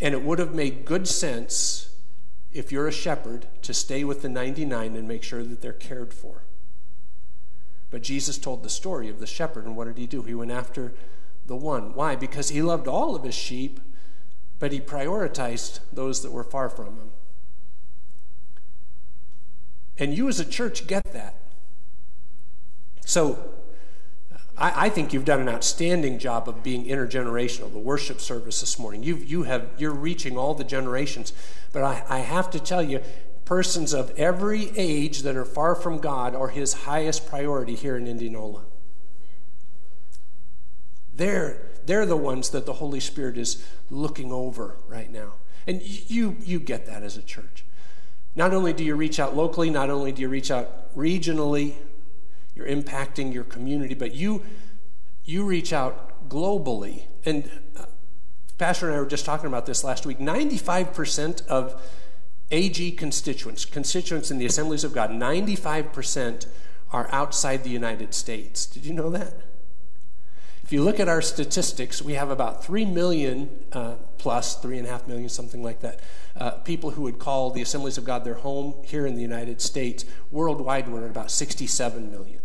[0.00, 1.94] And it would have made good sense
[2.52, 6.12] if you're a shepherd to stay with the 99 and make sure that they're cared
[6.12, 6.42] for.
[7.90, 10.22] But Jesus told the story of the shepherd, and what did he do?
[10.22, 10.94] He went after
[11.46, 11.94] the one.
[11.94, 12.16] Why?
[12.16, 13.80] Because he loved all of his sheep,
[14.58, 17.10] but he prioritized those that were far from him.
[19.98, 21.36] And you as a church get that.
[23.04, 23.50] So
[24.56, 28.78] I, I, think you've done an outstanding job of being intergenerational, the worship service this
[28.78, 29.02] morning.
[29.02, 31.32] You've, you have, you're reaching all the generations.
[31.72, 33.00] But I, I have to tell you,
[33.44, 38.06] persons of every age that are far from God are his highest priority here in
[38.06, 38.62] Indianola.
[41.12, 45.32] They're, they're the ones that the Holy Spirit is looking over right now.
[45.66, 47.64] And you, you get that as a church.
[48.34, 51.74] Not only do you reach out locally, not only do you reach out regionally,
[52.54, 54.42] you're impacting your community, but you,
[55.24, 57.04] you reach out globally.
[57.24, 57.86] And uh,
[58.58, 60.18] Pastor and I were just talking about this last week.
[60.18, 61.82] 95% of
[62.50, 66.46] AG constituents, constituents in the assemblies of God, 95%
[66.92, 68.66] are outside the United States.
[68.66, 69.34] Did you know that?
[70.70, 75.28] If you look at our statistics, we have about 3 million uh, plus, 3.5 million,
[75.28, 75.98] something like that,
[76.36, 79.60] uh, people who would call the Assemblies of God their home here in the United
[79.60, 80.04] States.
[80.30, 82.38] Worldwide, we're at about 67 million.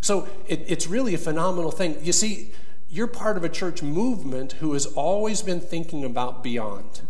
[0.00, 1.96] So it, it's really a phenomenal thing.
[2.02, 2.50] You see,
[2.90, 7.02] you're part of a church movement who has always been thinking about beyond,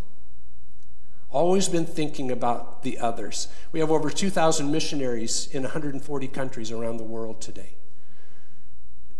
[1.31, 3.47] always been thinking about the others.
[3.71, 7.76] We have over 2,000 missionaries in 140 countries around the world today.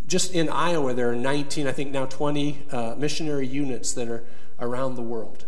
[0.07, 4.23] Just in Iowa, there are 19, I think now 20 uh, missionary units that are
[4.59, 5.45] around the world.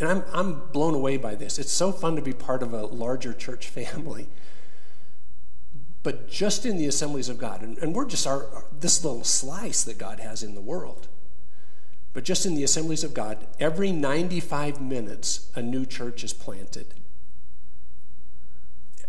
[0.00, 1.58] And I'm, I'm blown away by this.
[1.58, 4.28] It's so fun to be part of a larger church family.
[6.02, 9.84] But just in the assemblies of God, and, and we're just our, this little slice
[9.84, 11.08] that God has in the world.
[12.14, 16.94] But just in the assemblies of God, every 95 minutes, a new church is planted.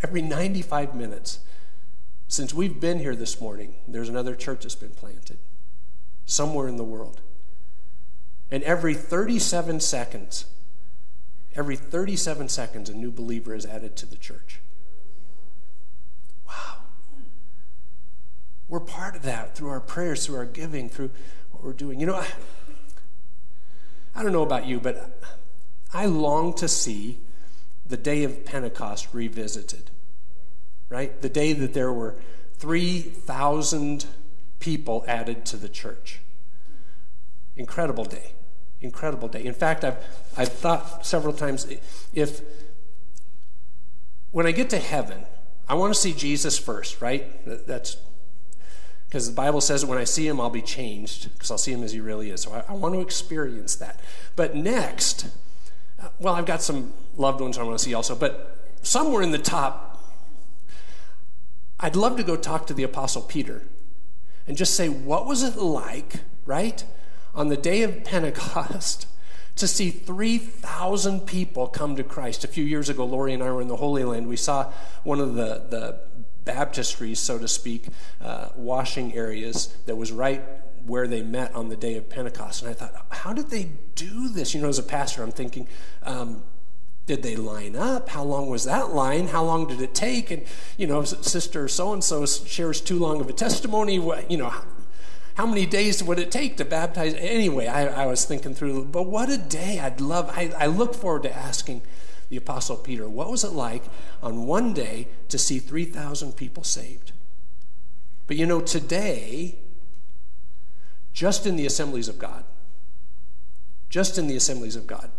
[0.03, 1.39] Every 95 minutes.
[2.31, 5.37] Since we've been here this morning, there's another church that's been planted
[6.25, 7.19] somewhere in the world.
[8.49, 10.45] And every 37 seconds,
[11.57, 14.61] every 37 seconds, a new believer is added to the church.
[16.47, 16.77] Wow.
[18.69, 21.09] We're part of that through our prayers, through our giving, through
[21.51, 21.99] what we're doing.
[21.99, 22.27] You know, I,
[24.15, 25.21] I don't know about you, but
[25.93, 27.19] I long to see
[27.85, 29.91] the day of Pentecost revisited,
[30.91, 31.21] right?
[31.21, 32.15] The day that there were
[32.57, 34.05] 3,000
[34.59, 36.19] people added to the church.
[37.55, 38.33] Incredible day.
[38.81, 39.43] Incredible day.
[39.45, 39.97] In fact, I've,
[40.35, 41.65] I've thought several times
[42.13, 42.41] if,
[44.31, 45.25] when I get to heaven,
[45.67, 47.25] I want to see Jesus first, right?
[47.65, 47.95] That's
[49.07, 51.83] because the Bible says when I see him, I'll be changed because I'll see him
[51.83, 52.41] as he really is.
[52.41, 53.99] So I, I want to experience that.
[54.35, 55.27] But next,
[56.01, 59.31] uh, well, I've got some loved ones I want to see also, but somewhere in
[59.31, 59.90] the top,
[61.81, 63.63] I'd love to go talk to the Apostle Peter
[64.47, 66.15] and just say, what was it like,
[66.45, 66.83] right,
[67.33, 69.07] on the day of Pentecost?
[69.55, 72.43] to see 3,000 people come to Christ.
[72.43, 74.27] A few years ago, Lori and I were in the Holy Land.
[74.27, 74.71] We saw
[75.03, 75.99] one of the, the
[76.45, 77.87] baptistries, so to speak,
[78.21, 80.41] uh, washing areas that was right
[80.85, 82.63] where they met on the day of Pentecost.
[82.63, 84.53] And I thought, how did they do this?
[84.55, 85.67] You know, as a pastor, I'm thinking,
[86.03, 86.43] um,
[87.05, 88.09] did they line up?
[88.09, 89.27] How long was that line?
[89.27, 90.31] How long did it take?
[90.31, 90.43] And,
[90.77, 93.95] you know, sister so and so shares too long of a testimony.
[94.29, 94.53] You know,
[95.35, 97.13] how many days would it take to baptize?
[97.15, 99.79] Anyway, I, I was thinking through, but what a day.
[99.79, 101.81] I'd love, I, I look forward to asking
[102.29, 103.83] the Apostle Peter, what was it like
[104.21, 107.11] on one day to see 3,000 people saved?
[108.27, 109.57] But you know, today,
[111.11, 112.45] just in the assemblies of God,
[113.89, 115.11] just in the assemblies of God,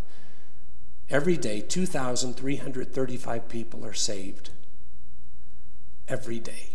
[1.12, 4.50] every day 2,335 people are saved.
[6.08, 6.70] Every day.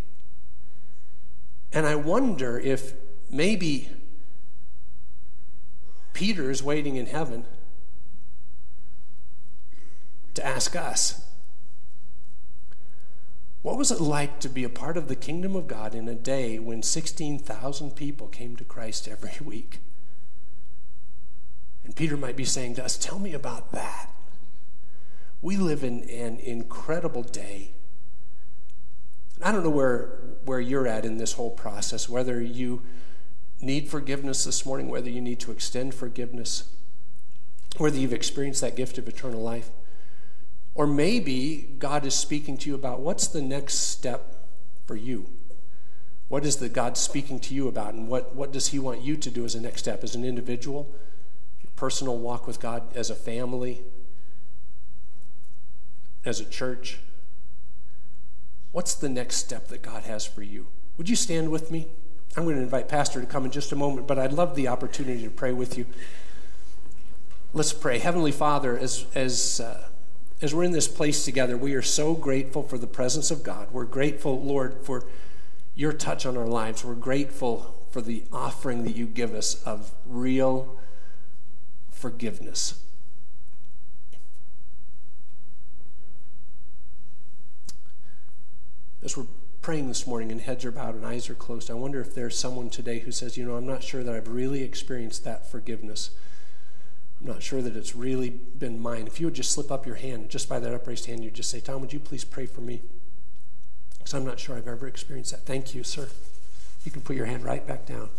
[1.73, 2.93] And I wonder if
[3.29, 3.89] maybe
[6.13, 7.45] Peter is waiting in heaven
[10.35, 11.25] to ask us
[13.63, 16.15] what was it like to be a part of the kingdom of God in a
[16.15, 19.79] day when 16,000 people came to Christ every week?
[21.83, 24.09] And Peter might be saying to us, Tell me about that.
[25.41, 27.71] We live in an incredible day.
[29.41, 32.81] I don't know where, where you're at in this whole process, whether you
[33.61, 36.71] need forgiveness this morning, whether you need to extend forgiveness,
[37.77, 39.69] whether you've experienced that gift of eternal life.
[40.73, 44.35] Or maybe God is speaking to you about what's the next step
[44.85, 45.27] for you?
[46.27, 47.93] What is the God speaking to you about?
[47.93, 50.25] And what, what does He want you to do as a next step, as an
[50.25, 50.93] individual,
[51.61, 53.81] your personal walk with God, as a family,
[56.27, 56.99] as a church?
[58.71, 60.67] What's the next step that God has for you?
[60.97, 61.87] Would you stand with me?
[62.35, 64.67] I'm going to invite Pastor to come in just a moment, but I'd love the
[64.67, 65.85] opportunity to pray with you.
[67.53, 67.97] Let's pray.
[67.97, 69.87] Heavenly Father, as, as uh,
[70.41, 73.69] as we're in this place together, we are so grateful for the presence of God.
[73.71, 75.05] We're grateful, Lord, for
[75.73, 76.85] your touch on our lives.
[76.85, 80.77] We're grateful for the offering that you give us of real
[81.89, 82.83] forgiveness.
[89.03, 89.27] As we're
[89.61, 92.37] praying this morning and heads are bowed and eyes are closed, I wonder if there's
[92.37, 96.11] someone today who says, You know, I'm not sure that I've really experienced that forgiveness.
[97.19, 99.07] I'm not sure that it's really been mine.
[99.07, 101.49] If you would just slip up your hand, just by that upraised hand, you'd just
[101.49, 102.81] say, Tom, would you please pray for me?
[103.97, 105.41] Because I'm not sure I've ever experienced that.
[105.41, 106.07] Thank you, sir.
[106.85, 108.09] You can put your hand right back down.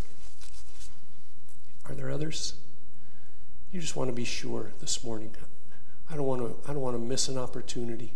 [1.87, 2.55] Are there others?
[3.73, 5.35] You just want to be sure this morning.
[6.11, 8.13] I don't want to, I don't want to miss an opportunity.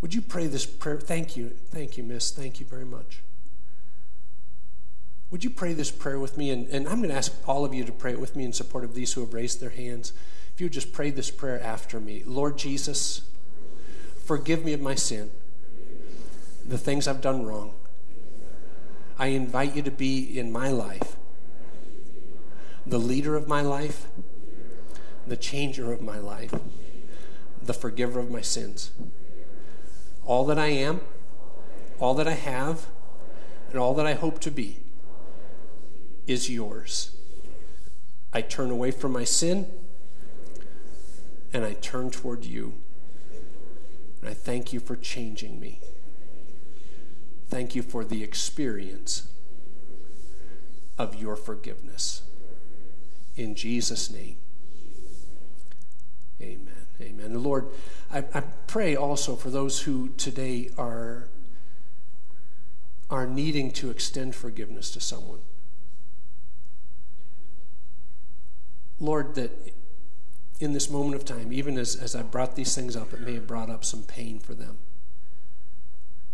[0.00, 0.98] Would you pray this prayer?
[0.98, 1.50] Thank you.
[1.70, 2.30] Thank you, miss.
[2.30, 3.20] Thank you very much.
[5.30, 6.50] Would you pray this prayer with me?
[6.50, 8.52] And, and I'm going to ask all of you to pray it with me in
[8.52, 10.12] support of these who have raised their hands.
[10.54, 13.22] If you would just pray this prayer after me Lord Jesus,
[14.24, 15.30] forgive me of my sin,
[16.66, 17.74] the things I've done wrong.
[19.18, 21.16] I invite you to be in my life,
[22.86, 24.06] the leader of my life,
[25.26, 26.54] the changer of my life,
[27.62, 28.90] the forgiver of my sins.
[30.30, 31.00] All that I am,
[31.98, 32.86] all that I have,
[33.70, 34.78] and all that I hope to be
[36.24, 37.16] is yours.
[38.32, 39.66] I turn away from my sin
[41.52, 42.74] and I turn toward you.
[44.20, 45.80] And I thank you for changing me.
[47.48, 49.32] Thank you for the experience
[50.96, 52.22] of your forgiveness.
[53.34, 54.36] In Jesus' name,
[56.40, 56.79] amen.
[57.00, 57.42] Amen.
[57.42, 57.66] Lord,
[58.12, 61.28] I, I pray also for those who today are,
[63.08, 65.40] are needing to extend forgiveness to someone.
[68.98, 69.50] Lord, that
[70.60, 73.34] in this moment of time, even as, as I brought these things up, it may
[73.34, 74.76] have brought up some pain for them.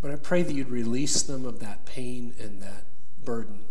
[0.01, 2.85] But I pray that you'd release them of that pain and that
[3.25, 3.67] burden.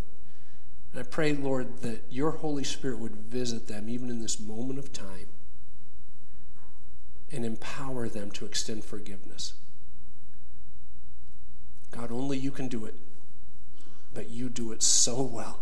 [0.91, 4.79] And I pray, Lord, that your Holy Spirit would visit them even in this moment
[4.79, 5.27] of time
[7.35, 9.53] and empower them to extend forgiveness.
[11.91, 12.95] God, only you can do it,
[14.13, 15.59] but you do it so well.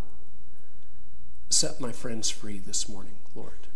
[1.50, 3.16] Set my friends free this morning.
[3.36, 3.68] Lord.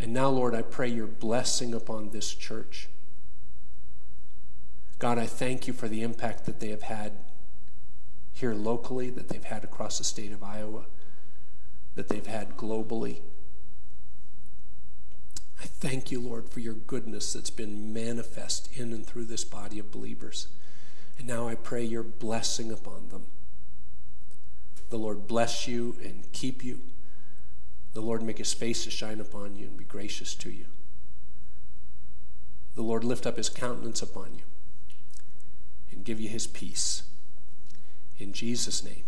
[0.00, 2.88] And now, Lord, I pray your blessing upon this church.
[4.98, 7.12] God, I thank you for the impact that they have had
[8.32, 10.86] here locally, that they've had across the state of Iowa,
[11.94, 13.20] that they've had globally.
[15.60, 19.78] I thank you, Lord, for your goodness that's been manifest in and through this body
[19.78, 20.48] of believers.
[21.18, 23.26] And now I pray your blessing upon them.
[24.90, 26.80] The Lord bless you and keep you.
[27.94, 30.66] The Lord make his face to shine upon you and be gracious to you.
[32.74, 34.42] The Lord lift up his countenance upon you
[35.92, 37.04] and give you his peace.
[38.18, 39.04] In Jesus' name,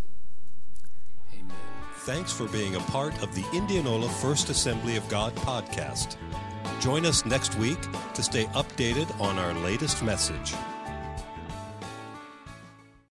[1.33, 1.76] amen.
[2.07, 6.15] Thanks for being a part of the Indianola First Assembly of God podcast.
[6.79, 7.81] Join us next week
[8.13, 10.53] to stay updated on our latest message.